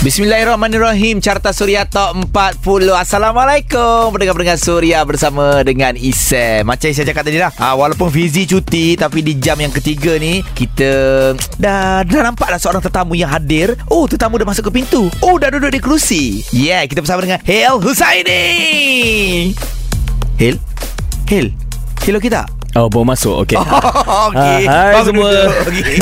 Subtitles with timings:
[0.00, 1.20] Bismillahirrahmanirrahim.
[1.20, 4.08] Carta Suria Top 40 Assalamualaikum.
[4.16, 7.52] Pendengar-pendengar Suria Bersama dengan Isam Macam saya cakap tadi lah.
[7.60, 10.88] Ha, Walaupun Fizi cuti Tapi di jam yang ketiga ni Kita
[11.60, 13.76] Dah, dah nampak dah seorang tetamu yang hadir.
[13.92, 15.12] Oh tetamu dah masuk ke pintu.
[15.20, 16.40] Oh dah duduk di kerusi.
[16.48, 18.42] Yeah kita bersama dengan Hel Husaini.
[20.40, 20.56] Hel?
[21.28, 21.52] Hel?
[22.00, 22.48] Hello kita
[22.78, 23.34] Oh, baru masuk.
[23.42, 23.58] Okey.
[24.30, 25.30] Okey Ah, hai Baru semua.
[25.66, 25.94] Okey.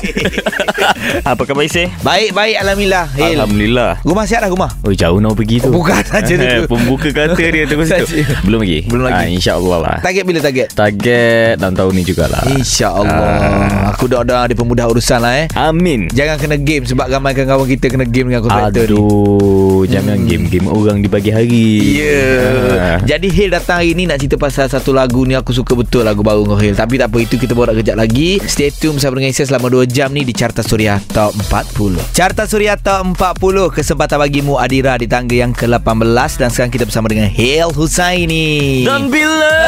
[1.25, 1.89] Apa khabar Isy?
[2.01, 3.91] Baik baik Alhamdulillah Hel Alhamdulillah.
[4.05, 5.73] Rumah siap dah rumah Oh, jauh nak pergi tu.
[5.73, 6.69] Bukan saja tu.
[6.69, 8.21] Pembuka kata dia tu situ.
[8.45, 8.79] Belum lagi.
[8.85, 9.25] Belum lagi.
[9.25, 9.97] Ah, InsyaAllah lah.
[10.01, 10.69] Target bila target?
[10.73, 12.43] Target dalam tahun ni jugalah.
[12.47, 13.93] InsyaAllah Ah.
[13.93, 16.07] Aku dah ada di pemudah urusan lah eh Amin.
[16.13, 20.67] Jangan kena game Sebab ramai kawan kita Kena game dengan kontraktor ni Aduh, jangan game-game
[20.69, 21.69] orang di pagi hari.
[21.97, 22.47] Ya yeah.
[22.69, 22.99] Ah.
[23.03, 26.21] Jadi Hil datang hari ni Nak cerita pasal satu lagu ni Aku suka betul lagu
[26.21, 28.43] baru kau Hil Tapi tak apa Itu kita borak kejap lagi.
[28.43, 32.51] Stay tune bersama dengan Isya Selama 2 jam ni Di Carta Suria Top 40 Carta
[32.51, 37.31] Suria Top 40 Kesempatan bagimu Adira Di tangga yang ke-18 Dan sekarang kita bersama dengan
[37.31, 38.83] Hil Husaini.
[38.83, 39.55] Dan bila?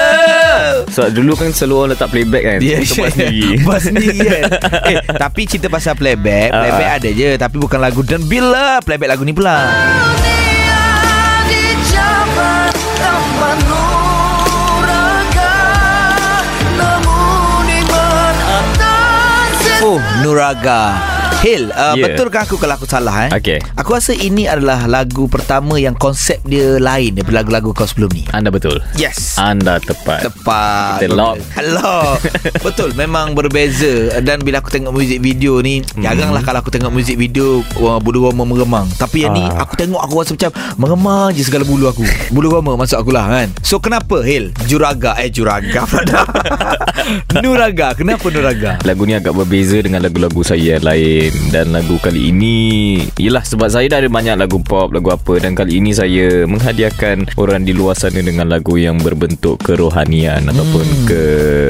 [0.91, 2.59] So dulu kan selalu orang letak playback kan.
[2.59, 3.47] Dia Kita buat sendiri.
[3.65, 4.43] Buat sendiri kan.
[4.91, 6.99] Eh, Tapi cerita pasal playback Playback ah.
[6.99, 7.31] ada je.
[7.39, 9.57] Tapi bukan lagu Dan bila Playback lagu ni pula.
[9.71, 10.30] Oh
[19.81, 21.10] Nuraga
[21.41, 22.15] Hil uh, Yeah.
[22.15, 23.31] Betulkah aku kalau aku salah eh?
[23.35, 23.59] Okey.
[23.81, 28.25] Aku rasa ini adalah lagu pertama Yang konsep dia lain Daripada lagu-lagu kau sebelum ni.
[28.31, 28.79] Anda betul.
[28.95, 29.41] Yes.
[29.41, 30.29] Anda tepat.
[30.29, 31.03] Tepat.
[31.03, 31.41] Kita lock.
[31.57, 32.21] Hello.
[32.67, 34.21] Betul Memang berbeza.
[34.23, 36.05] Dan bila aku tengok muzik video ni hmm.
[36.05, 38.87] Jaranglah kalau aku tengok muzik video Bulu roma meremang.
[39.01, 39.65] Tapi yang ni Ah.
[39.65, 42.05] Aku tengok aku rasa macam Meremang je segala bulu aku.
[42.31, 43.49] Bulu roma masuk aku lah kan?
[43.65, 44.53] So kenapa Hil?
[44.69, 45.17] Juraga.
[45.17, 46.23] Eh Juraga pula.
[47.43, 47.97] Nuraga.
[47.97, 48.79] Kenapa Nuraga?
[48.87, 52.55] Lagu ni agak berbeza dengan lagu-lagu saya yang lain Dan lagu kali ini
[53.19, 55.43] Yelah sebab saya dah ada banyak lagu pop, lagu apa.
[55.43, 60.87] Dan kali ini saya menghadiahkan orang di luar sana Dengan lagu yang berbentuk kerohanian Ataupun
[61.07, 61.23] ke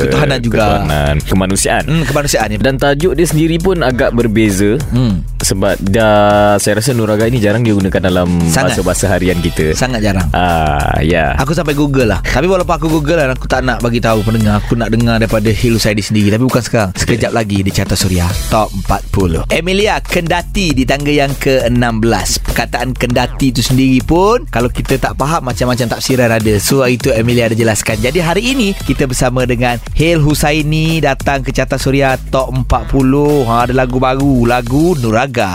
[0.09, 0.57] Ketuhanan juga.
[0.61, 1.85] Ketuhanan, kemanusiaan.
[1.89, 4.77] Hmm kemanusiaan ni Dan tajuk dia sendiri pun agak berbeza.
[4.93, 5.25] Hmm.
[5.41, 8.77] Sebab dah Saya rasa Nuraga ini jarang digunakan dalam Sangat.
[8.77, 9.73] Bahasa-bahasa harian kita.
[9.73, 10.29] Sangat jarang.
[10.37, 11.37] Ah, ya.
[11.41, 12.21] Aku sampai google lah.
[12.21, 14.61] Tapi walaupun aku google lah Aku tak nak bagi tahu pendengar.
[14.61, 16.33] Aku nak dengar daripada Hil Saidi sendiri.
[16.33, 16.91] Tapi bukan sekarang.
[16.97, 23.51] Sekejap lagi di Carta Suria Top 40 Emilia Kendati di tangga yang ke-16 Perkataan kendati
[23.51, 26.55] itu sendiri pun Kalau kita tak faham Macam-macam tafsiran ada.
[26.63, 27.99] So itu Emilia ada jelaskan.
[27.99, 33.67] Jadi hari ini Kita bersama dengan Hil Husaini Datang ke Carta Suria Top 40 ha,
[33.67, 35.51] Ada lagu baru Lagu Nuraga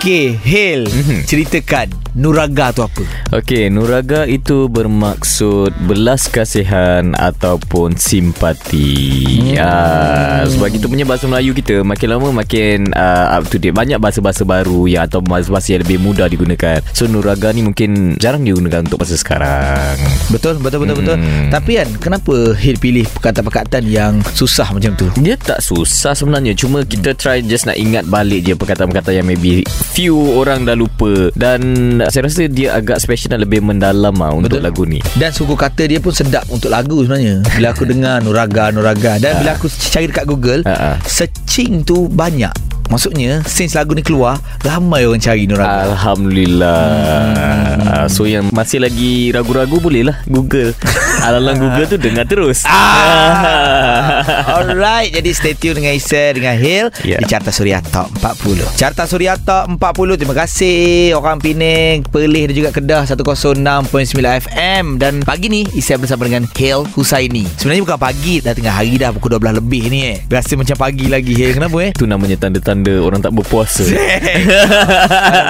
[0.00, 1.28] Okey, Hil, Mhm.
[1.28, 3.04] ceritakan Nuraga tu apa?
[3.36, 9.54] Okey, Nuraga itu bermaksud belas kasihan ataupun simpati.
[9.54, 9.60] Hmm.
[9.60, 13.76] Uh, sebab itu punya bahasa Melayu kita makin lama makin uh, up to date.
[13.76, 16.82] Banyak bahasa-bahasa baru yang atau bahasa-bahasa yang lebih mudah digunakan.
[16.90, 19.94] So Nuraga ni mungkin jarang digunakan untuk masa sekarang.
[20.34, 21.16] Betul, betul, betul, betul.
[21.20, 21.52] Hmm.
[21.54, 25.06] Tapi kan, kenapa Hil pilih perkataan-perkataan yang susah macam tu?
[25.20, 29.62] Dia tak susah sebenarnya Cuma kita try just nak ingat balik je Perkataan-perkataan yang maybe
[29.90, 31.60] Few orang dah lupa Dan
[32.06, 34.64] saya rasa dia agak special dan lebih mendalam lah Untuk Betul.
[34.64, 37.42] lagu ni Dan suku kata dia pun sedap untuk lagu sebenarnya.
[37.50, 39.18] Bila aku dengar Nuraga, Nuraga.
[39.18, 40.96] Dan bila aku cari dekat Google, Ah, ah.
[41.02, 42.52] searching tu banyak.
[42.86, 45.94] Maksudnya, since lagu ni keluar, ramai orang cari Nuraga.
[45.94, 47.69] Alhamdulillah hmm.
[48.10, 50.72] So yang masih lagi ragu-ragu Boleh lah Google.
[51.26, 52.64] Alang Google tu dengar terus.
[52.64, 54.24] Ah.
[54.56, 57.16] Alright Jadi stay tune dengan Isa Dengan Hil Ya.
[57.20, 61.12] Di Carta Suria Top 40 Carta Suria Top 40 Terima kasih.
[61.16, 63.86] Orang Pening Perlis dan juga Kedah 106.9
[64.20, 67.44] FM Dan pagi ni Isa bersama dengan Hil Husaini.
[67.56, 70.18] Sebenarnya bukan pagi Dah tengah hari dah Pukul 12 lebih ni eh.
[70.28, 71.90] Rasa macam pagi lagi Hil Kenapa eh?
[71.92, 73.84] Itu namanya tanda-tanda Orang tak berpuasa.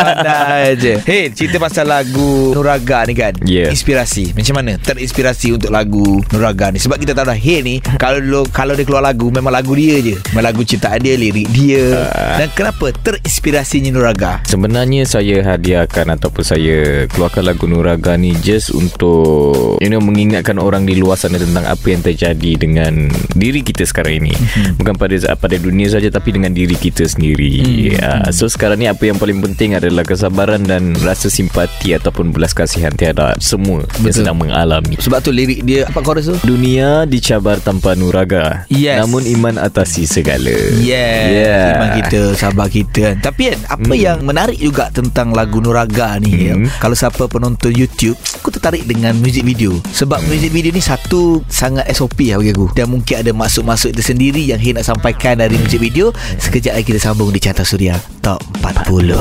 [0.01, 2.20] Pandai je Hey cerita pasal lagu
[2.55, 3.35] Nuraga ni kan?
[3.45, 3.73] Yeah.
[3.73, 4.37] Inspirasi.
[4.37, 4.77] Macam mana?
[4.77, 6.79] Terinspirasi untuk lagu Nuraga ni.
[6.79, 10.17] Sebab kita tahu dah Hey ni Kalau kalau dia keluar lagu Memang lagu dia je.
[10.33, 12.11] Memang lagu ciptaan dia Lirik dia.
[12.13, 12.37] Ah.
[12.43, 14.45] Dan kenapa Terinspirasinya Nuraga?
[14.47, 20.85] Sebenarnya saya hadiahkan ataupun saya keluarkan lagu Nuraga ni just untuk you know mengingatkan orang
[20.85, 24.35] di luar sana tentang apa yang terjadi dengan diri kita sekarang ini.
[24.79, 27.95] Bukan pada pada dunia saja tapi dengan diri kita sendiri.
[28.01, 32.51] Uh, so sekarang ni apa yang paling penting adalah kesabaran dan rasa simpati ataupun belas
[32.51, 34.03] kasihan tiada semua Betul.
[34.03, 34.99] yang sedang mengalami.
[34.99, 36.37] Sebab tu lirik dia apa chorus tu?
[36.45, 38.67] Dunia dicabar tanpa nuraga.
[38.67, 38.99] Yes.
[39.01, 40.51] Namun iman atasi segala.
[40.77, 41.67] Yes Yeah.
[41.73, 44.01] Iman kita Sabar kita kan Tapi kan Apa Hmm.
[44.01, 46.41] yang menarik juga Tentang lagu Nuraga ni Hmm.
[46.41, 50.29] ya, Kalau siapa penonton YouTube Aku tertarik dengan Music video Sebab Hmm.
[50.29, 54.43] music video ni Satu Sangat SOP lah bagi aku Dan mungkin ada Masuk-masuk itu sendiri
[54.43, 58.41] Yang Hil nak sampaikan Dari music video Sekejap lagi kita sambung Di Carta Suria Top
[58.59, 59.15] 40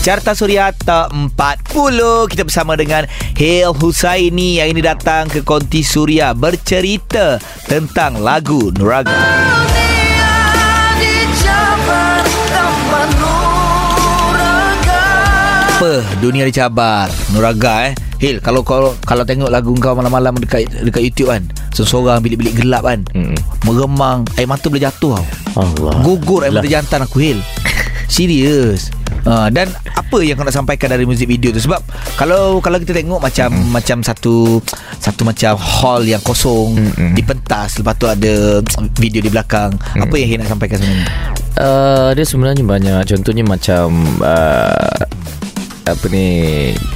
[0.00, 3.04] Carta Suria Top 40 Kita bersama dengan
[3.34, 9.14] Hil Husaini Yang ini datang ke Konti Suria Bercerita Tentang lagu Nuraga
[15.76, 21.04] apa dunia dicabar Nuraga eh Hil kalau kalau kalau tengok lagu kau malam-malam dekat dekat
[21.04, 23.36] YouTube kan seseorang bilik-bilik gelap kan Mm.
[23.62, 25.24] meremang air mata boleh jatuh tau
[25.54, 26.00] Allah.
[26.00, 26.64] gugur air Lah.
[26.64, 27.38] mata jantan aku Hil
[28.08, 28.88] serius
[29.26, 31.82] Uh, dan apa yang kau nak sampaikan dari muzik video tu sebab
[32.14, 33.74] kalau kalau kita tengok macam Hmm.
[33.74, 34.62] macam satu
[34.96, 37.12] satu macam hall yang kosong Mm-mm.
[37.12, 38.62] dipentas lepas tu ada
[38.94, 40.02] video di belakang Hmm.
[40.02, 41.10] apa yang nak sampaikan sebenarnya
[41.56, 43.88] Uh, dia sebenarnya banyak Contohnya macam
[44.20, 45.00] uh,
[45.86, 46.26] apa ni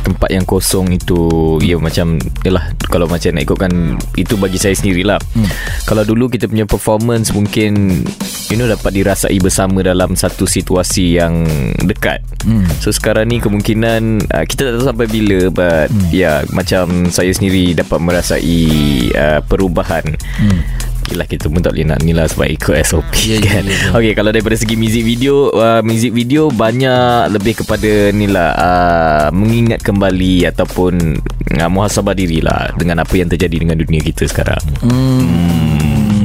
[0.03, 5.17] tempat yang kosong itu ya macam yalah kalau macam nak ikutkan itu bagi saya sendirilah
[5.17, 5.49] hmm.
[5.87, 8.03] kalau dulu kita punya performance mungkin
[8.51, 11.47] you know dapat dirasai bersama dalam satu situasi yang
[11.87, 12.65] dekat Hmm.
[12.81, 16.09] so sekarang ni kemungkinan uh, kita tak tahu sampai bila but hmm.
[16.09, 18.65] ya macam saya sendiri dapat merasai
[19.13, 20.80] uh, perubahan hmm.
[21.11, 23.65] Yelah kita pun tak boleh nak ni lah Sebab ikut SOP Ya, ya, kan.
[23.67, 23.89] ya, ya.
[23.99, 29.27] Okay kalau daripada segi music video uh, Music video banyak lebih kepada ni lah uh,
[29.35, 31.19] Mengingat kembali Ataupun
[31.59, 34.61] uh, Muhasabah diri lah Dengan apa yang terjadi dengan dunia kita sekarang.
[34.81, 35.80] Hmm,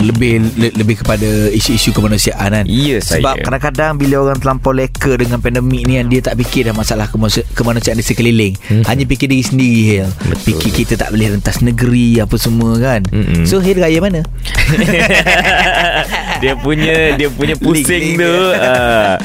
[0.06, 2.66] lebih le, lebih kepada isu-isu kemanusiaan kan.
[2.66, 6.74] Ya, Sebab kadang-kadang bila orang terlampau leka dengan pandemik ni kan dia tak fikir dah
[6.74, 8.54] masalah kemanusi- kemanusiaan di sekeliling.
[8.66, 8.84] Hmm.
[8.86, 10.08] Hanya fikir diri sendiri Hil.
[10.24, 10.62] Betul.
[10.62, 13.02] Fikir kita tak boleh rentas negeri apa semua kan.
[13.10, 13.44] Mm-mm.
[13.44, 14.22] So Hil raya mana?
[16.44, 19.16] Dia punya Dia punya pusing tu uh,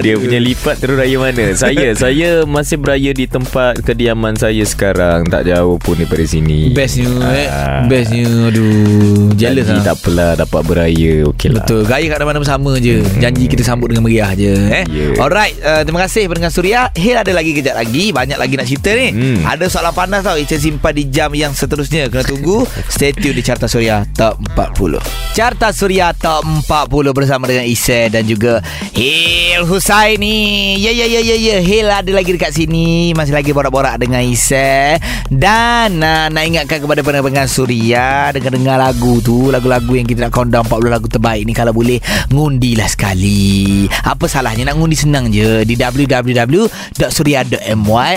[0.00, 1.52] Dia punya lipat terus raya mana?
[1.52, 5.28] Saya Saya masih beraya di tempat Kediaman saya sekarang.
[5.28, 6.72] Tak jauh pun daripada sini.
[6.72, 7.48] Bestnya eh.
[7.48, 7.84] Ah.
[7.86, 9.32] Bestnya aduh.
[9.36, 9.84] Jealous lah.
[9.84, 11.64] tak apalah Dapat beraya Okey lah.
[11.64, 11.80] Betul.
[11.86, 13.04] Gaya kat mana-mana sama je.
[13.20, 14.84] Janji kita sambut dengan meriah je eh?
[14.88, 15.22] Yeah.
[15.22, 16.88] Alright uh, Terima kasih pendengar Suria.
[16.96, 18.10] Hil ada lagi kejap lagi.
[18.10, 19.08] Banyak lagi nak cerita ni.
[19.12, 19.38] Hmm.
[19.44, 20.36] Ada soalan panas tau.
[20.36, 22.08] Ichan simpan di jam yang seterusnya.
[22.08, 22.64] Kena tunggu.
[22.94, 28.24] Stay tune di Carta Suria Top 40 Carta Suria Top 40 Bersama dengan Isai Dan
[28.24, 28.64] juga
[28.96, 31.60] Hil Husaini Ya ya ya ya ya.
[31.60, 33.12] Hil ada lagi dekat sini.
[33.12, 34.96] Masih lagi borak-borak dengan Isai
[35.28, 40.64] Dan uh, nak ingatkan kepada pendengar Suria Dengar-dengar lagu tu Lagu-lagu yang kita nak countdown
[40.64, 42.00] 40 lagu terbaik ni Kalau boleh
[42.32, 43.84] Ngundilah sekali.
[44.08, 45.68] Apa salahnya Nak ngundi senang je?
[45.68, 46.64] Di www.suria.my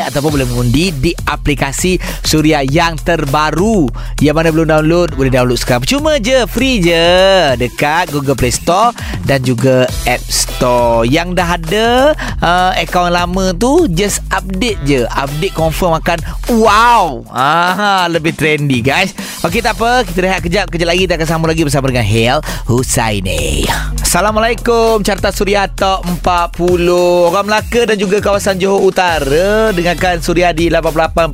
[0.07, 3.92] Ataupun boleh mengundi Di aplikasi Suria yang terbaru.
[4.24, 5.83] Yang mana belum download Boleh download sekarang.
[5.83, 7.08] Cuma je Free je
[7.56, 11.03] Dekat Google Play Store Dan juga App Store.
[11.07, 11.88] Yang dah ada
[12.41, 15.06] uh, Akaun lama tu Just update je.
[15.09, 16.19] Update confirm akan
[16.50, 17.23] Wow.
[17.29, 19.13] Aha, Lebih trendy guys.
[19.45, 20.03] Okey tak apa.
[20.03, 20.65] Kita rehat kejap.
[20.67, 23.69] Kejap lagi kita akan sambung lagi Bersama dengan Hel Husaini
[24.01, 25.06] Assalamualaikum.
[25.06, 26.89] Carta Suria Top 40
[27.29, 31.29] Orang Melaka dan juga kawasan Johor Utara Dengarkan Suria di 88.5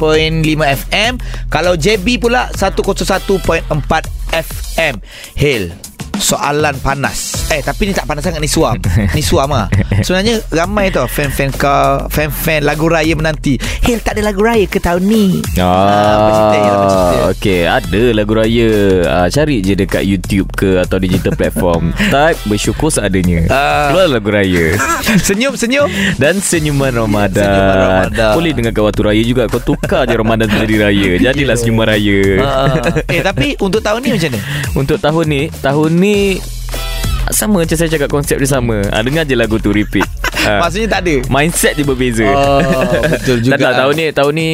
[0.84, 1.14] FM
[1.48, 5.02] Kalau JB pula 101.4 FM
[5.36, 8.80] Hel Soalan panas Eh tapi ni tak panas sangat Ni suam
[9.14, 9.68] Ni suam lah
[10.02, 14.80] Sebenarnya ramai tau Fan-fan kau Fan-fan lagu raya menanti Hel tak ada lagu raya ke
[14.80, 15.26] tahun ni
[15.56, 15.96] Ah?
[15.96, 18.70] Ah, okay, ada lagu raya.
[19.08, 21.96] Ah, cari je dekat YouTube ke atau digital platform.
[22.14, 23.48] Type bersyukur seadanya.
[23.50, 23.92] Ah.
[23.92, 24.76] Keluar lagu raya.
[25.28, 25.88] Senyum-senyum
[26.20, 27.46] Dan senyuman Ramadan.
[27.46, 28.34] Senyuman Ramadan.
[28.36, 29.44] Boleh dengar waktu raya juga.
[29.48, 31.10] Kau tukar je Ramadan jadi raya.
[31.32, 32.20] Jadilah senyuman raya.
[32.44, 32.76] Ah.
[33.08, 34.42] Eh tapi untuk tahun ni macam mana?
[34.86, 36.05] Untuk tahun ni, tahun ni
[37.30, 38.86] sama macam saya cakap konsep dia sama.
[38.90, 40.06] Ah, dengar je lagu tu repeat.
[40.46, 40.62] Ah.
[40.62, 42.62] Maksudnya tak ada Mindset je berbeza Oh,
[43.02, 43.58] betul juga.
[43.58, 44.50] Tak tak tahun ni Tahun ni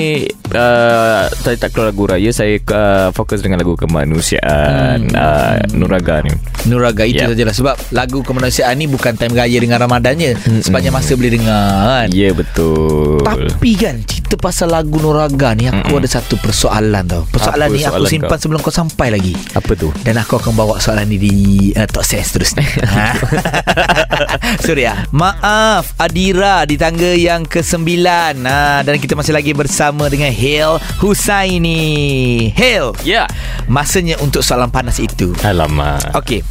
[0.53, 5.15] uh, Saya tak keluar lagu raya Saya uh, fokus dengan lagu kemanusiaan hmm.
[5.15, 6.33] uh, Nuraga ni
[6.65, 7.33] Nuraga itu Yep.
[7.33, 10.61] sajalah Sebab lagu kemanusiaan ni Bukan time raya dengan Ramadannya Mm-mm.
[10.61, 15.67] Sepanjang masa boleh dengar kan Ya yeah, betul Tapi kan Cerita pasal lagu Nuraga ni
[15.67, 16.01] Aku Mm-mm.
[16.01, 18.41] ada satu persoalan tau Persoalan Apa ni aku simpan kau?
[18.41, 19.89] sebelum kau sampai lagi Apa tu?
[20.01, 21.35] dan aku akan bawa soalan ni di
[21.73, 23.13] uh, Talk Sense terusnya Ha?
[24.65, 27.87] Surya Maaf Adira Di tangga yang ke-9
[28.43, 32.49] ha, Dan kita masih lagi bersama dengan Hil Husaini.
[32.49, 33.05] Hil Ya.
[33.05, 33.27] Yeah.
[33.69, 35.37] Masanya untuk soalan panas itu.
[35.45, 36.01] Alamak.
[36.17, 36.41] Okey.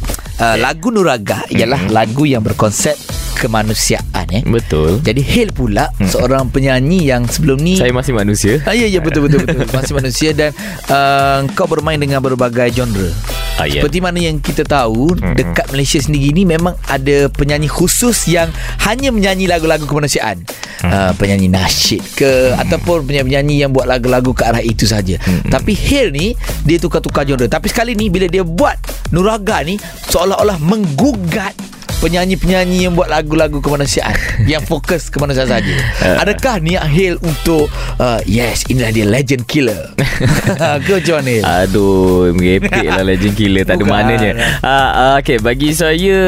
[0.41, 2.97] Uh, Lagu Nuraga Ialah lagu yang berkonsep
[3.37, 4.41] kemanusiaan eh.
[4.47, 5.03] Betul.
[5.03, 8.61] Jadi Hale pula seorang penyanyi yang sebelum ni Saya masih manusia.
[8.63, 9.65] Ah, ya ya betul betul betul.
[9.73, 10.55] Masih manusia dan
[10.87, 13.40] uh, kau bermain dengan berbagai genre.
[13.59, 13.83] Ah, ya.
[13.83, 15.35] Seperti mana yang kita tahu mm-hmm.
[15.37, 18.49] dekat Malaysia sendiri ni memang ada penyanyi khusus yang
[18.87, 20.41] hanya menyanyi lagu-lagu kemanusiaan.
[20.41, 20.91] Mm-hmm.
[20.91, 22.61] Uh, penyanyi nasyid ke mm-hmm.
[22.67, 25.19] ataupun penyanyi-penyanyi yang buat lagu-lagu ke arah itu saja.
[25.21, 25.51] Mm-hmm.
[25.51, 26.27] Tapi Hale ni
[26.65, 27.45] dia tukar-tukar genre.
[27.45, 28.77] Tapi sekali ni bila dia buat
[29.11, 29.75] Nuraga ni
[30.09, 31.53] seolah-olah menggugat
[32.01, 34.17] penyanyi-penyanyi yang buat lagu-lagu kemanusiaan
[34.51, 35.75] yang fokus kemanusiaan saja.
[36.19, 37.69] Adakah niat Hale untuk
[38.01, 39.93] uh, yes inilah dia legend killer.
[40.85, 41.35] Ke macam mana?
[41.63, 44.29] Aduh Merepek lah Legend Killer Tak ada maknanya
[44.61, 46.19] uh, uh, Okay bagi saya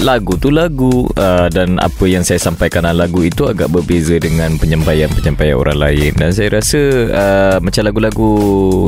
[0.00, 4.56] Lagu tu lagu uh, Dan apa yang saya sampaikan dalam lagu itu Agak berbeza dengan
[4.58, 6.80] Penyampaian-penyampaian orang lain Dan saya rasa
[7.10, 8.32] uh, Macam lagu-lagu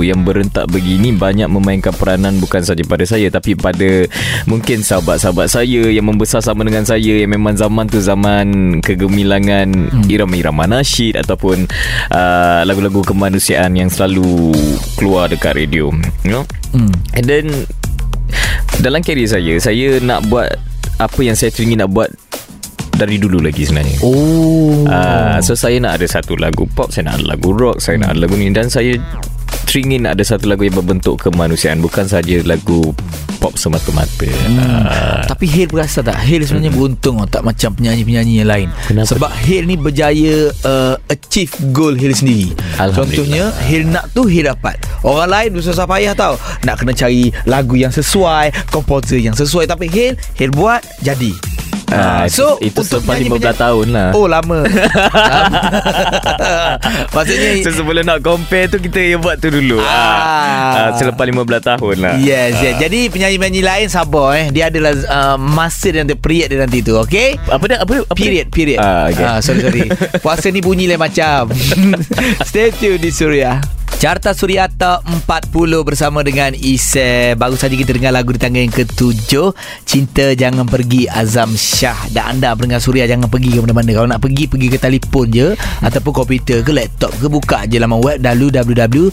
[0.03, 4.07] Yang berentak begini Banyak memainkan peranan Bukan saja pada saya Tapi pada
[4.47, 10.09] Mungkin sahabat-sahabat saya Yang membesar sama dengan saya Yang memang zaman tu Zaman kegemilangan hmm.
[10.09, 11.69] Irama-irama nasyid Ataupun
[12.11, 14.57] uh, Lagu-lagu kemanusiaan Yang selalu
[14.97, 15.93] Keluar dekat radio
[16.25, 16.45] You know
[16.75, 16.93] Hmm.
[17.17, 17.47] And then
[18.85, 20.51] Dalam career saya Saya nak buat
[20.99, 22.11] Apa yang saya teringin nak buat
[22.93, 24.85] Dari dulu lagi sebenarnya Oh.
[24.85, 28.17] Uh, so saya nak ada satu lagu pop Saya nak ada lagu rock Saya nak
[28.17, 28.99] ada lagu ni Dan saya
[29.67, 32.95] Teringin ada satu lagu yang berbentuk kemanusiaan Bukan saja lagu
[33.37, 34.87] pop semata-mata Hmm.
[34.87, 36.79] uh, Tapi Hale berasa tak Hale sebenarnya hmm.
[36.79, 39.11] beruntung Tak macam penyanyi-penyanyi yang lain Kenapa?
[39.13, 42.55] Sebab Hale ni berjaya uh, Achieve goal Hale sendiri.
[42.95, 47.75] Contohnya Hale nak tu Hale dapat Orang lain susah payah tau Nak kena cari lagu
[47.75, 51.35] yang sesuai Komposer yang sesuai Tapi Hale Hale buat Jadi
[51.89, 54.67] Ah, so itu, itu selepas 15 penyanyi-penyanyi- tahun lah Oh lama.
[57.15, 59.87] Maksudnya So sebelum nak compare tu Kita yang buat tu dulu Ah.
[59.87, 60.75] ah.
[60.77, 62.75] ah, Selepas 15 tahun lah Yes, yes.
[62.77, 64.47] Jadi penyanyi-penyanyi lain sabar eh.
[64.51, 67.37] Dia adalah uh, masa dan period dia nanti tu, okay?
[67.45, 67.77] Apa dia?
[67.79, 68.03] Apa?
[68.03, 68.79] Apa Period, period.
[68.79, 69.23] Ah, okay.
[69.23, 69.85] Ah, sorry, sorry.
[70.25, 71.51] Puasa ni bunyi lain macam.
[72.43, 73.59] Stay tune di Suria.
[73.97, 75.25] Carta Suria Top 40
[75.81, 77.33] bersama dengan Ise.
[77.33, 79.33] Baru saja kita dengar lagu di tangga yang ke-7.
[79.83, 82.05] Cinta Jangan Pergi Azam Shah.
[82.13, 83.89] Dan anda pendengar Suria jangan pergi ke mana-mana.
[83.91, 85.57] Kalau nak pergi, pergi ke telefon je.
[85.81, 87.27] Ataupun komputer ke laptop ke.
[87.27, 89.11] Buka je laman web www.suria.my.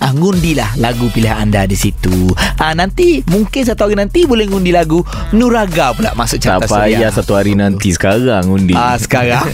[0.00, 2.32] Ah, ngundilah lagu pilihan anda di situ.
[2.56, 6.96] Ah, nanti, mungkin satu hari nanti boleh ngundi lagu Nuraga pula masuk Tak Carta Suria.
[6.96, 9.44] payah satu hari nanti Sekarang undi Ah sekarang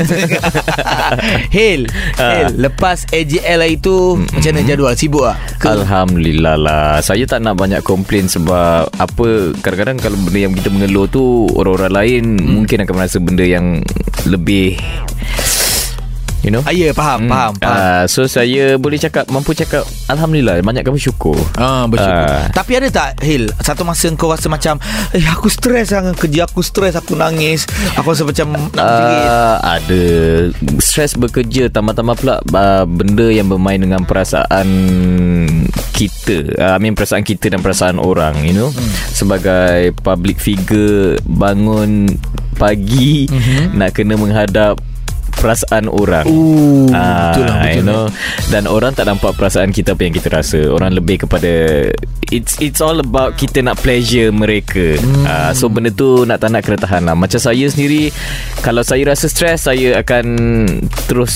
[1.57, 2.47] Hil Ah.
[2.47, 5.37] Hil Lepas AJL lah itu Macam mana jadual Sibuk tak?
[5.57, 5.67] Ke?
[5.73, 11.09] Alhamdulillah lah Saya tak nak banyak komplain Sebab Apa Kadang-kadang kalau benda yang kita mengeluh
[11.09, 12.53] tu Orang-orang lain hmm.
[12.61, 13.81] Mungkin akan merasa benda yang
[14.29, 14.77] Lebih
[16.43, 17.79] You know ah, Ya faham Faham, faham.
[17.79, 22.27] Uh, so saya boleh cakap Mampu cakap Alhamdulillah Banyak kami syukur Ah, bersyukur.
[22.27, 22.51] Ah.
[22.51, 24.83] Tapi ada tak Hil Satu masa kau rasa macam
[25.15, 27.63] Eh aku stres sangat Kerja aku stres Aku nangis
[27.95, 30.03] Aku rasa macam Nak menjerit Uh, ada
[30.83, 34.67] Stres bekerja Tambah-tambah pula uh, Benda yang bermain dengan perasaan
[35.95, 38.93] Kita uh, I mean perasaan kita Dan perasaan orang You know hmm.
[39.15, 42.11] Sebagai public figure Bangun
[42.59, 43.79] Pagi hmm.
[43.79, 44.83] Nak kena menghadap
[45.43, 46.25] Perasaan orang.
[46.31, 48.05] Ooh, Ah, betul lah, betul you know.
[48.55, 50.71] Dan orang tak nampak perasaan kita apa yang kita rasa.
[50.71, 51.51] Orang lebih kepada
[52.33, 54.97] it's it's all about kita nak pleasure mereka.
[54.97, 55.25] Hmm.
[55.29, 57.19] uh, so benda tu nak tak nak kena tahan lah.
[57.19, 58.09] Macam saya sendiri
[58.65, 60.25] kalau saya rasa stres saya akan
[61.11, 61.35] terus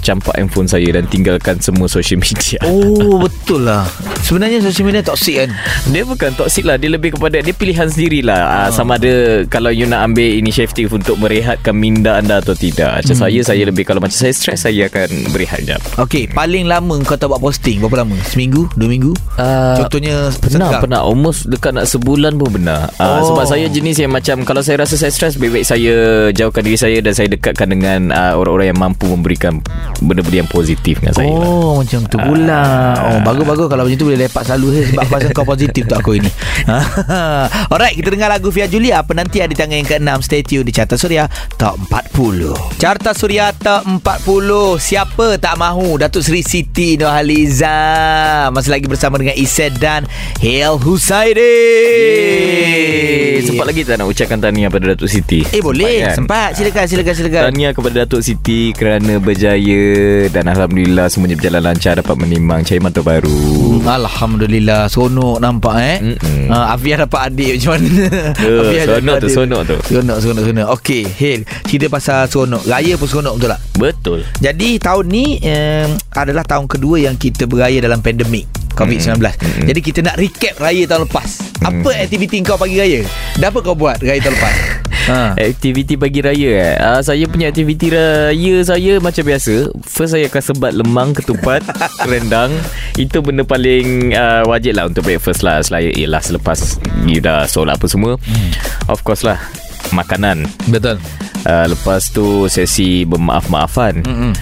[0.00, 2.58] campak handphone saya dan tinggalkan semua social media.
[2.70, 3.84] Oh betul lah.
[4.24, 5.50] Sebenarnya social media toxic kan?
[5.92, 6.78] Dia bukan toxic lah.
[6.78, 8.68] Dia lebih kepada Dia pilihan sendiri lah.
[8.68, 13.02] Uh, Sama ada Kalau you nak ambil inisiatif Untuk merehatkan minda anda Atau tidak.
[13.02, 13.22] Macam hmm.
[13.26, 17.16] saya Saya lebih Kalau macam saya stres Saya akan berehat jap Okay Paling lama kau
[17.16, 18.16] tak buat posting Berapa lama?
[18.26, 18.68] Seminggu?
[18.74, 19.12] Dua minggu?
[19.34, 20.82] Uh, Contohnya Pernah sekarang.
[20.82, 23.04] pernah Almost dekat nak sebulan pun benar oh.
[23.04, 23.22] Oh.
[23.32, 25.94] Sebab saya jenis yang macam Kalau saya rasa saya stres Baik-baik saya
[26.30, 29.58] Jauhkan diri saya Dan saya dekatkan dengan uh, Orang-orang yang mampu memberikan
[29.98, 31.40] Benda-benda yang positif dengan saya lah.
[31.40, 32.62] Oh macam tu pula
[33.00, 36.10] Oh bagus-bagus Kalau macam tu boleh lepak selalu hey, Sebab rasa kau positif tu aku
[36.16, 36.30] ini
[37.72, 40.94] Alright kita dengar lagu Via Julia Penantian di tangan yang ke-6 Stay tune di Carta
[40.94, 46.02] Suria Top 40 Carta Suria Top 40 Siapa tak mahu?
[46.02, 47.70] Datuk Seri Siti Nurhaliza
[48.50, 50.02] Masih lagi bersama dengan Ised dan
[50.42, 51.54] Hel Husaidi
[53.46, 55.44] Sempat lagi tak nak ucapkan tahniah pada Datuk Siti?
[55.52, 56.08] Eh boleh.
[56.08, 56.24] Kan?
[56.24, 56.56] Sempat.
[56.56, 57.42] Silakan silakan silakan.
[57.52, 59.84] Tahniah kepada Datuk Siti kerana berjaya
[60.32, 63.36] dan Alhamdulillah semuanya berjalan lancar dapat menimang cahaya mata baru.
[63.84, 64.88] Alhamdulillah.
[64.88, 65.96] Sonok nampak eh?
[66.00, 66.48] Mm-mm.
[66.48, 67.88] uh, Afiah dapat adik macam mana?
[68.32, 69.34] Tu, Afiah seronok dapat tu, adik.
[69.36, 69.76] seronok tu.
[69.84, 70.68] Seronok seronok seronok.
[70.80, 72.62] Okey Hil Cerita pasal seronok.
[72.64, 74.18] Raya pun seronok betul tak Betul.
[74.40, 78.44] Jadi tahun ni um, Adalah tahun kedua yang kita beraya dalam pandemik
[78.76, 79.66] COVID-19 Mm-mm.
[79.68, 81.30] Jadi kita nak recap raya tahun lepas
[81.64, 83.00] Apa aktiviti kau pagi raya?
[83.40, 84.56] Dah apa kau buat raya tahun lepas?
[85.10, 85.34] Ha.
[85.34, 86.74] Aktiviti pagi raya eh.
[86.76, 89.72] Uh, saya punya aktiviti raya saya macam biasa.
[89.82, 91.64] First saya akan sebat lemang, ketupat,
[92.10, 92.52] rendang.
[93.00, 95.64] Itu benda paling uh, wajib lah untuk breakfast lah.
[95.64, 98.20] Selain ialah selepas you dah solat apa semua.
[98.22, 98.50] Hmm.
[98.86, 99.40] Of course lah.
[99.90, 100.46] Makanan.
[100.68, 101.00] Betul.
[101.40, 104.04] Uh, lepas tu sesi bermaaf-maafan.
[104.04, 104.32] Mm-mm.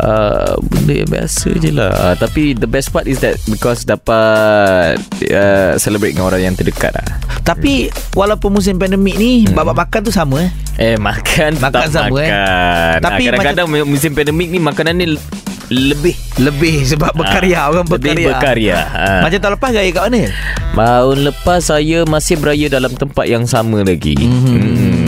[0.00, 4.96] Uh, benda yang biasa je lah uh, Tapi the best part is that Because dapat
[5.28, 9.52] uh, Celebrate dengan orang yang terdekat lah Tapi walaupun musim pandemik ni hmm.
[9.52, 10.50] babak makan tu sama eh.
[10.80, 12.30] Eh makan Makan sama, eh.
[12.32, 15.06] makan Tapi Tapi Kadang-kadang musim pandemik ni Makanan ni
[15.68, 18.28] Lebih Lebih sebab berkarya Ah, orang Lebih berkarya.
[18.32, 19.20] berkarya Ah.
[19.28, 20.22] Macam tahun lepas gaya kat mana?
[20.72, 25.01] Tahun lepas saya masih beraya dalam tempat yang sama lagi Hmm.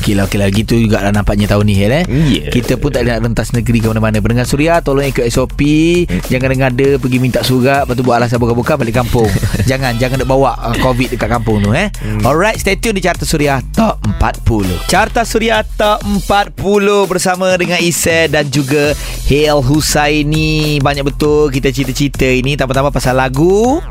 [0.00, 0.48] Okey lah, okey lah.
[0.48, 2.04] Gitu juga lah nampaknya tahun ni, Hel, eh.
[2.08, 2.48] Ya.
[2.48, 4.16] Kita pun tak boleh nak rentas negeri ke mana-mana.
[4.24, 5.60] Pendengar Suria, tolong ikut SOP.
[6.08, 6.24] Hmm.
[6.32, 7.84] Jangan ngada pergi minta surat.
[7.84, 9.28] Lepas tu buat alasan buka-buka balik kampung.
[9.70, 11.92] jangan, jangan nak bawa uh, COVID dekat kampung tu, eh.
[12.00, 12.24] Hmm.
[12.24, 14.88] Alright, stay tune di Carta Suria Top 40.
[14.88, 18.96] Carta Suria Top 40 bersama dengan Isa dan juga
[19.28, 20.80] Hel Husaini.
[20.80, 22.56] Banyak betul kita cerita-cerita ini.
[22.56, 23.84] Pertama-tama pasal lagu.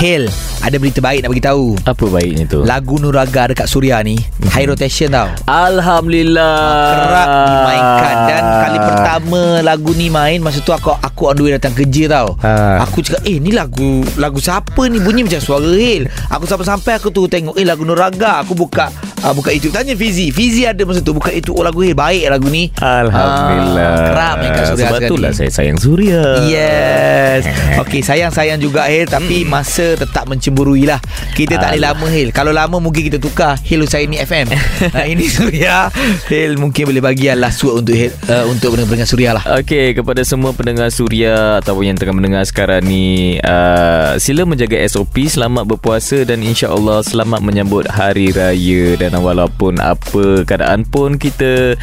[0.00, 0.30] Hel,
[0.60, 1.72] ada berita baik nak bagi tahu.
[1.82, 2.60] Apa baiknya tu?
[2.62, 4.20] Lagu Nuraga dekat Suria ni
[4.52, 5.32] high rotation tau.
[5.48, 6.56] Alhamdulillah
[7.00, 11.52] Kerap dimainkan dan kali pertama lagu ni main masa tu aku aku on the way
[11.56, 12.36] datang kerja tau.
[12.44, 12.84] Ha.
[12.84, 16.04] Aku cakap eh ni lagu lagu siapa ni bunyi macam suara Hil.
[16.28, 18.44] Aku sampai-sampai aku tu tengok eh lagu Nuraga.
[18.44, 18.92] Aku buka
[19.24, 20.28] uh, buka YouTube tanya Fizi.
[20.28, 22.68] Fizi ada masa tu buka YouTube oh lagu Hil baik lagu ni.
[22.76, 27.42] Alhamdulillah Ah, kerap main kat Suria Sebab itulah saya sayang Suria Yes
[27.82, 30.98] Okey sayang-sayang juga Hil Tapi masa tetap mencemburui lah
[31.38, 32.28] Kita tak boleh lama Hil.
[32.34, 33.54] Kalau lama mungkin kita tukar.
[33.62, 34.50] Hil Husaini FM
[34.94, 35.86] nah, Ini Suria
[36.26, 39.44] Hil mungkin boleh bagi last word untuk Hil uh, Untuk pendengar Suria lah.
[39.62, 45.30] Okey, kepada semua pendengar Suria ataupun yang tengah mendengar sekarang ni, uh, sila menjaga SOP,
[45.30, 48.96] selamat berpuasa dan insya-Allah selamat menyambut hari raya.
[48.96, 51.76] Dan walaupun apa keadaan pun kita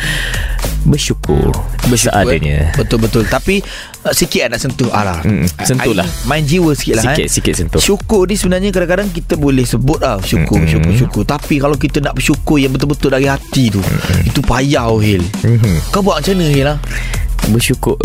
[0.88, 1.54] bersyukur,
[1.96, 2.72] seadanya.
[2.72, 2.76] eh.
[2.76, 3.28] Betul-betul.
[3.28, 3.64] Tapi
[4.08, 6.08] uh, Sikit nak sentuh Alah Mm, sentuh lah.
[6.24, 7.30] Main jiwa sikit lah Sikit eh.
[7.30, 7.82] sikit sentuh.
[7.82, 10.72] Syukur ni sebenarnya kadang-kadang kita boleh sebut lah syukur, Mm-mm.
[10.72, 11.24] syukur, syukur.
[11.28, 13.82] Tapi kalau kita nak bersyukur yang betul-betul dari hati tu,
[14.24, 15.26] itu payah oh, Hil.
[15.44, 15.92] Mhm.
[15.92, 16.78] Kau buat macam mana Hil lah?
[17.52, 18.00] Bersyukur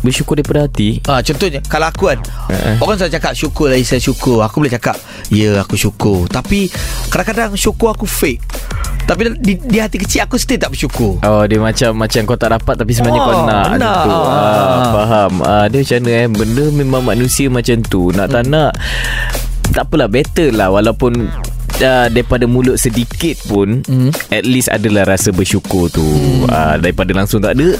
[0.00, 1.02] bersyukur daripada hati.
[1.06, 2.80] Ha, contohnya kalau aku kan Eh.
[2.80, 4.96] Orang selalu cakap Syukur lah Isa syukur Aku boleh cakap
[5.28, 6.72] Ya aku syukur Tapi
[7.12, 8.40] Kadang-kadang syukur aku fake
[9.04, 12.56] Tapi di, di hati kecil Aku still tak bersyukur Oh dia macam macam kau tak
[12.56, 14.00] dapat tapi sebenarnya Oh, kau nak, nak.
[14.00, 14.08] Ah.
[14.08, 15.32] Ah, faham.
[15.44, 18.08] Ah dia macam mana eh benda memang manusia macam tu.
[18.16, 18.72] Nak tak nak
[19.68, 21.28] tak apalah better lah walaupun
[21.78, 24.10] Uh, daripada mulut sedikit pun Hmm.
[24.28, 26.02] at least adalah rasa bersyukur tu
[26.44, 27.70] uh, daripada langsung tak ada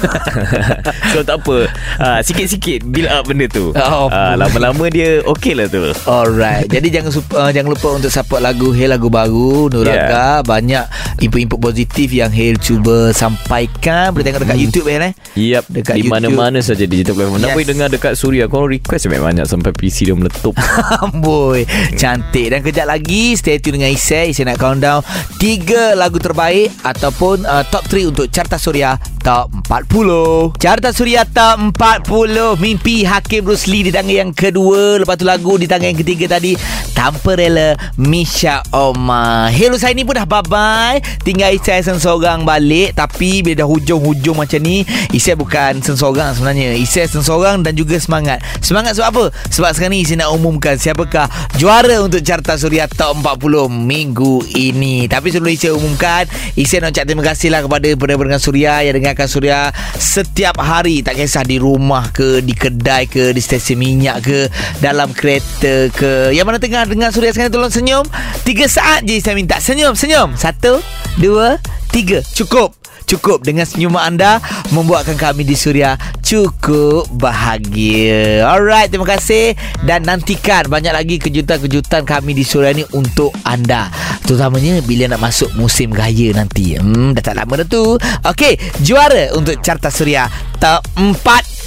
[1.11, 5.67] so tak apa uh, sikit-sikit build up benda tu Oh, uh, lama-lama dia okey lah
[5.67, 10.35] tu Alright Jadi jangan uh, jangan lupa untuk support lagu Hail lagu baru Nuraga yeah.
[10.41, 10.83] Banyak
[11.19, 14.63] input-input positif Yang Hail cuba sampaikan Boleh tengok dekat Hmm.
[14.63, 17.35] YouTube eh Yep, Dekat di mana-mana saja digital platform.
[17.35, 17.41] Yes.
[17.41, 17.45] Yes.
[17.45, 18.45] Nak boleh dengar dekat Suria.
[18.45, 20.55] Kau request banyak-banyak sampai PC dia meletup.
[21.05, 21.63] Amboi
[21.95, 25.01] Cantik Dan kejap lagi Stay tune dengan Isai Isai nak countdown.
[25.41, 28.95] Tiga lagu terbaik Ataupun uh, top 3 Untuk Carta Suria
[29.29, 34.97] Top 40 Carta Suria Top 40 Mimpi Hakim Rusli Di tangan yang kedua.
[34.97, 36.57] Lepas tu lagu Di tangan yang ketiga tadi.
[36.97, 41.21] Tanpa rela Misha Oma Hello saya ni pun dah bye-bye.
[41.21, 42.97] Tinggal Isai sensorang balik.
[42.97, 44.81] Tapi bila dah hujung-hujung macam ni
[45.13, 46.73] Isai bukan sensorang sebenarnya.
[46.73, 48.41] Isai sensorang dan juga semangat.
[48.65, 49.23] Semangat sebab apa?
[49.53, 51.29] Sebab sekarang ni Isai nak umumkan Siapakah
[51.61, 55.05] juara untuk Carta Suria Top 40 minggu ini.
[55.05, 56.25] Tapi sebelum Isai umumkan
[56.57, 59.61] Isai nak ucap terima kasih lah kepada pendengar Suria Yang dengarkan Suria
[59.99, 64.39] setiap hari Tak kisah di rumah ke Di kedai ke Di stesen minyak ke
[64.79, 66.31] Dalam kereta ke.
[66.31, 68.07] Yang mana tengah dengar Suria sekarang Tolong senyum.
[68.47, 69.59] Tiga saat je saya minta.
[69.59, 70.37] Senyum, senyum.
[70.39, 70.79] Satu,
[71.19, 71.59] dua,
[71.91, 72.23] tiga.
[72.23, 72.78] Cukup
[73.09, 74.37] Cukup dengan senyuman anda
[74.69, 78.45] Membuatkan kami di Suria Cukup bahagia.
[78.45, 79.57] Alright Terima kasih.
[79.81, 83.89] Dan nantikan Banyak lagi kejutan-kejutan kami di Suria ni Untuk anda.
[84.29, 86.77] Terutamanya Bila nak masuk musim raya nanti.
[86.77, 87.97] Hmm dah tak lama dah tu.
[88.29, 90.29] Okey Juara untuk Carta Suria
[90.61, 91.65] Top 40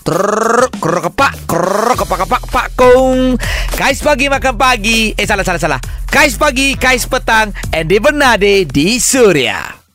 [0.00, 3.36] Trrrr Krrr kepak kepak kepak kong.
[3.76, 5.12] Kais pagi makan pagi.
[5.12, 5.80] Eh salah salah salah.
[6.08, 7.52] Kais pagi Kais petang.
[7.76, 9.87] And Bernade di Suria